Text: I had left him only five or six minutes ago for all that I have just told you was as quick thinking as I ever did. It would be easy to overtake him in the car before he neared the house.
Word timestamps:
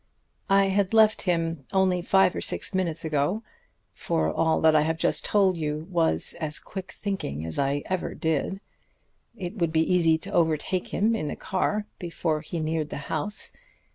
I 0.49 0.69
had 0.69 0.95
left 0.95 1.21
him 1.29 1.67
only 1.71 2.01
five 2.01 2.35
or 2.35 2.41
six 2.41 2.73
minutes 2.73 3.05
ago 3.05 3.43
for 3.93 4.33
all 4.33 4.59
that 4.61 4.75
I 4.75 4.81
have 4.81 4.97
just 4.97 5.23
told 5.23 5.57
you 5.57 5.85
was 5.91 6.33
as 6.39 6.57
quick 6.57 6.91
thinking 6.91 7.45
as 7.45 7.59
I 7.59 7.83
ever 7.85 8.15
did. 8.15 8.61
It 9.37 9.57
would 9.59 9.71
be 9.71 9.83
easy 9.93 10.17
to 10.17 10.31
overtake 10.33 10.87
him 10.87 11.15
in 11.15 11.27
the 11.27 11.35
car 11.35 11.85
before 11.99 12.41
he 12.41 12.59
neared 12.59 12.89
the 12.89 12.97
house. 13.13 13.55